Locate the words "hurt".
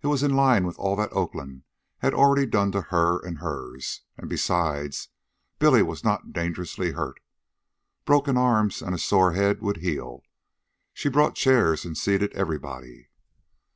6.92-7.18